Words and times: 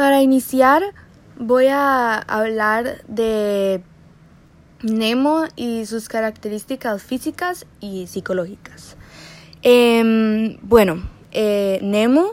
Para 0.00 0.22
iniciar, 0.22 0.94
voy 1.38 1.66
a 1.66 2.16
hablar 2.16 3.04
de 3.06 3.82
Nemo 4.80 5.44
y 5.56 5.84
sus 5.84 6.08
características 6.08 7.02
físicas 7.02 7.66
y 7.80 8.06
psicológicas. 8.06 8.96
Em, 9.60 10.56
bueno, 10.62 11.02
eh, 11.32 11.80
Nemo 11.82 12.30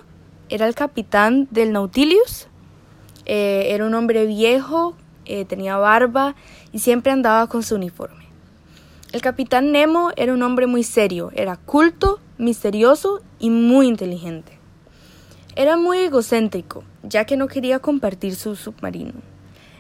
era 0.48 0.66
el 0.66 0.76
capitán 0.76 1.50
del 1.52 1.74
Nautilus. 1.74 2.48
Eh, 3.26 3.65
era 3.72 3.86
un 3.86 3.94
hombre 3.96 4.26
viejo, 4.28 4.96
eh, 5.26 5.44
tenía 5.44 5.76
barba 5.76 6.36
y 6.72 6.79
siempre 6.79 7.12
andaba 7.12 7.47
con 7.47 7.63
su 7.63 7.76
uniforme. 7.76 8.29
El 9.12 9.22
capitán 9.22 9.74
Nemo 9.74 10.12
era 10.15 10.34
un 10.34 10.42
hombre 10.42 10.68
muy 10.68 10.84
serio, 10.84 11.31
era 11.36 11.58
culto, 11.58 12.22
misterioso 12.38 13.20
y 13.40 13.49
muy 13.49 13.88
inteligente. 13.88 14.56
Era 15.60 15.76
muy 15.76 15.97
egocéntrico, 15.97 16.84
ya 17.02 17.26
que 17.26 17.35
no 17.35 17.48
quería 17.48 17.80
compartir 17.80 18.35
su 18.35 18.55
submarino. 18.55 19.13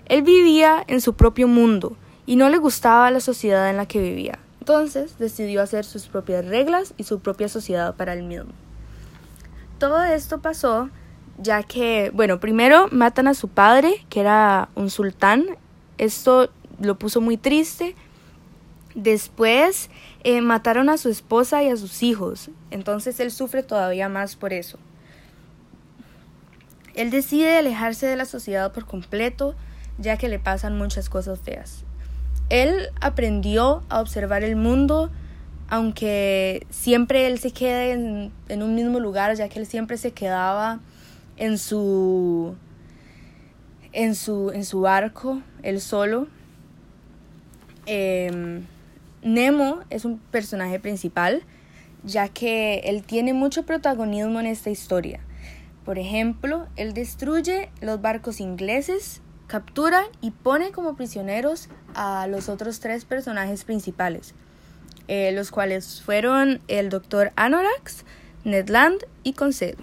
Él 0.07 0.23
vivía 0.23 0.83
en 0.87 1.01
su 1.01 1.13
propio 1.13 1.47
mundo 1.47 1.95
y 2.25 2.35
no 2.35 2.49
le 2.49 2.57
gustaba 2.57 3.11
la 3.11 3.19
sociedad 3.19 3.69
en 3.69 3.77
la 3.77 3.85
que 3.85 4.01
vivía. 4.01 4.39
Entonces 4.59 5.19
decidió 5.19 5.61
hacer 5.61 5.85
sus 5.85 6.07
propias 6.07 6.47
reglas 6.47 6.95
y 6.97 7.03
su 7.03 7.19
propia 7.19 7.47
sociedad 7.47 7.93
para 7.93 8.13
él 8.13 8.23
mismo. 8.23 8.53
Todo 9.77 10.03
esto 10.03 10.41
pasó 10.41 10.89
ya 11.37 11.61
que, 11.61 12.09
bueno, 12.11 12.39
primero 12.39 12.87
matan 12.91 13.27
a 13.27 13.35
su 13.35 13.47
padre, 13.47 14.03
que 14.09 14.21
era 14.21 14.69
un 14.73 14.89
sultán. 14.89 15.45
Esto 15.99 16.49
lo 16.81 16.97
puso 16.97 17.21
muy 17.21 17.37
triste. 17.37 17.95
Después 18.95 19.91
eh, 20.23 20.41
mataron 20.41 20.89
a 20.89 20.97
su 20.97 21.09
esposa 21.09 21.61
y 21.61 21.69
a 21.69 21.77
sus 21.77 22.01
hijos. 22.01 22.49
Entonces 22.71 23.19
él 23.19 23.29
sufre 23.29 23.61
todavía 23.61 24.09
más 24.09 24.35
por 24.35 24.53
eso. 24.53 24.79
Él 26.97 27.09
decide 27.09 27.57
alejarse 27.57 28.05
de 28.07 28.17
la 28.17 28.25
sociedad 28.25 28.73
por 28.73 28.85
completo, 28.85 29.55
ya 29.97 30.17
que 30.17 30.27
le 30.27 30.39
pasan 30.39 30.77
muchas 30.77 31.09
cosas 31.09 31.39
feas. 31.39 31.85
Él 32.49 32.89
aprendió 32.99 33.83
a 33.87 34.01
observar 34.01 34.43
el 34.43 34.57
mundo 34.57 35.09
aunque 35.69 36.65
siempre 36.69 37.27
él 37.27 37.39
se 37.39 37.51
quede 37.51 37.91
en, 37.91 38.63
un 38.63 38.75
mismo 38.75 38.99
lugar, 38.99 39.35
ya 39.35 39.49
que 39.49 39.59
él 39.59 39.65
siempre 39.65 39.97
se 39.97 40.11
quedaba 40.11 40.79
en 41.35 41.57
su, 41.57 42.55
en 43.91 44.15
su, 44.15 44.51
en 44.51 44.63
su 44.63 44.81
barco, 44.81 45.41
él 45.63 45.81
solo. 45.81 46.27
Em, 47.85 48.63
Nemo 49.23 49.79
es 49.89 50.05
un 50.05 50.19
personaje 50.19 50.79
principal, 50.79 51.43
ya 52.03 52.29
que 52.29 52.79
él 52.85 53.03
tiene 53.03 53.33
mucho 53.33 53.63
protagonismo 53.63 54.39
en 54.39 54.45
esta 54.45 54.69
historia. 54.69 55.19
Por 55.87 55.99
ejemplo, 55.99 56.67
él 56.75 56.93
destruye 56.93 57.69
los 57.79 58.01
barcos 58.01 58.41
ingleses, 58.41 59.21
captura 59.47 60.03
y 60.19 60.31
pone 60.31 60.71
como 60.73 60.97
prisioneros 60.97 61.69
a 61.95 62.27
los 62.27 62.49
otros 62.49 62.81
tres 62.81 63.05
personajes 63.05 63.63
principales. 63.63 64.35
Eh, 65.07 65.31
los 65.31 65.49
cuales 65.49 66.01
fueron 66.01 66.59
el 66.67 66.89
Dr. 66.89 67.31
Anorax, 67.37 68.03
Ned 68.43 68.67
Land 68.67 69.05
y 69.23 69.31
Conseil. 69.31 69.77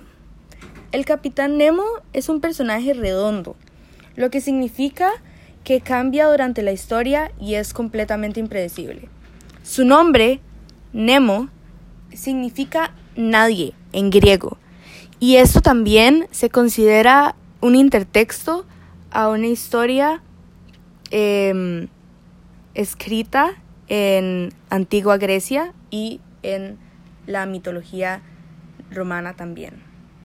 El 0.92 1.06
Capitán 1.06 1.56
Nemo 1.56 1.86
es 2.12 2.28
un 2.28 2.42
personaje 2.42 2.92
redondo, 2.92 3.56
lo 4.14 4.28
que 4.28 4.42
significa 4.42 5.10
que 5.64 5.80
cambia 5.80 6.26
durante 6.26 6.60
la 6.60 6.72
historia 6.72 7.32
y 7.40 7.54
es 7.54 7.72
completamente 7.72 8.40
impredecible. 8.40 9.08
Su 9.62 9.86
nombre, 9.86 10.40
Nemo, 10.92 11.48
significa 12.12 12.92
nadie 13.16 13.72
en 13.94 14.10
griego, 14.10 14.58
y 15.24 15.36
esto 15.38 15.62
también 15.62 16.28
se 16.32 16.50
considera 16.50 17.34
un 17.62 17.76
intertexto 17.76 18.66
a 19.10 19.30
una 19.30 19.46
historia 19.46 20.22
em, 21.10 21.88
escrita 22.74 23.54
en 23.88 24.50
antigua 24.68 25.16
Grecia 25.16 25.72
y 25.90 26.20
en 26.42 26.76
la 27.26 27.46
mitología 27.46 28.20
romana 28.90 29.32
también. 29.32 29.93